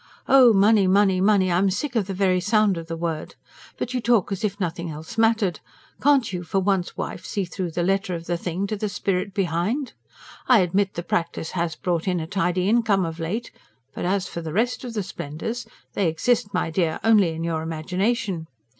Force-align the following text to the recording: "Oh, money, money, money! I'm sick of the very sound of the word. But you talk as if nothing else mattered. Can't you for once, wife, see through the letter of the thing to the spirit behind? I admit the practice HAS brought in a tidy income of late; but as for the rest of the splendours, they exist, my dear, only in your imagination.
"Oh, 0.27 0.51
money, 0.51 0.87
money, 0.87 1.21
money! 1.21 1.51
I'm 1.51 1.69
sick 1.69 1.95
of 1.95 2.07
the 2.07 2.13
very 2.15 2.39
sound 2.41 2.75
of 2.75 2.87
the 2.87 2.97
word. 2.97 3.35
But 3.77 3.93
you 3.93 4.01
talk 4.01 4.31
as 4.31 4.43
if 4.43 4.59
nothing 4.59 4.89
else 4.89 5.15
mattered. 5.15 5.59
Can't 6.01 6.33
you 6.33 6.41
for 6.41 6.59
once, 6.59 6.97
wife, 6.97 7.23
see 7.23 7.45
through 7.45 7.69
the 7.69 7.83
letter 7.83 8.15
of 8.15 8.25
the 8.25 8.35
thing 8.35 8.65
to 8.65 8.75
the 8.75 8.89
spirit 8.89 9.31
behind? 9.35 9.93
I 10.47 10.61
admit 10.61 10.95
the 10.95 11.03
practice 11.03 11.51
HAS 11.51 11.75
brought 11.75 12.07
in 12.07 12.19
a 12.19 12.25
tidy 12.25 12.67
income 12.67 13.05
of 13.05 13.19
late; 13.19 13.51
but 13.93 14.03
as 14.05 14.27
for 14.27 14.41
the 14.41 14.53
rest 14.53 14.83
of 14.83 14.95
the 14.95 15.03
splendours, 15.03 15.67
they 15.93 16.07
exist, 16.07 16.51
my 16.51 16.71
dear, 16.71 16.99
only 17.03 17.29
in 17.35 17.43
your 17.43 17.61
imagination. 17.61 18.47